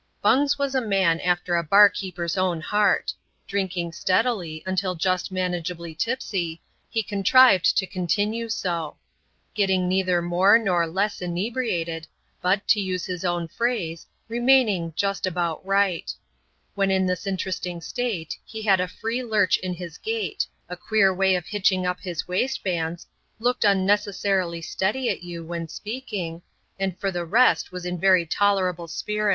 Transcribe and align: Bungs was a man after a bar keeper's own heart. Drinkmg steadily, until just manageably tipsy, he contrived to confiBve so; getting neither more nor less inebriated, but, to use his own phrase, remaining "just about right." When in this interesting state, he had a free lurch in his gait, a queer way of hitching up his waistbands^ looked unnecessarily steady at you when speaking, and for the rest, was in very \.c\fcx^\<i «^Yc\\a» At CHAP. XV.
Bungs 0.23 0.57
was 0.57 0.73
a 0.73 0.81
man 0.81 1.19
after 1.19 1.55
a 1.55 1.63
bar 1.63 1.87
keeper's 1.87 2.35
own 2.35 2.59
heart. 2.59 3.13
Drinkmg 3.47 3.93
steadily, 3.93 4.63
until 4.65 4.95
just 4.95 5.31
manageably 5.31 5.95
tipsy, 5.95 6.59
he 6.89 7.03
contrived 7.03 7.77
to 7.77 7.85
confiBve 7.85 8.51
so; 8.51 8.95
getting 9.53 9.87
neither 9.87 10.19
more 10.19 10.57
nor 10.57 10.87
less 10.87 11.21
inebriated, 11.21 12.07
but, 12.41 12.67
to 12.69 12.79
use 12.81 13.05
his 13.05 13.23
own 13.23 13.47
phrase, 13.47 14.07
remaining 14.27 14.91
"just 14.95 15.27
about 15.27 15.63
right." 15.63 16.11
When 16.73 16.89
in 16.89 17.05
this 17.05 17.27
interesting 17.27 17.79
state, 17.79 18.39
he 18.43 18.63
had 18.63 18.79
a 18.79 18.87
free 18.87 19.23
lurch 19.23 19.57
in 19.59 19.75
his 19.75 19.99
gait, 19.99 20.47
a 20.67 20.75
queer 20.75 21.13
way 21.13 21.35
of 21.35 21.45
hitching 21.45 21.85
up 21.85 21.99
his 21.99 22.23
waistbands^ 22.23 23.05
looked 23.37 23.63
unnecessarily 23.63 24.63
steady 24.63 25.11
at 25.11 25.21
you 25.21 25.45
when 25.45 25.67
speaking, 25.67 26.41
and 26.79 26.97
for 26.97 27.11
the 27.11 27.23
rest, 27.23 27.71
was 27.71 27.85
in 27.85 27.99
very 27.99 28.23
\.c\fcx^\<i 28.25 28.55
«^Yc\\a» 28.55 28.81
At 28.83 28.87
CHAP. 28.89 29.09
XV. 29.09 29.29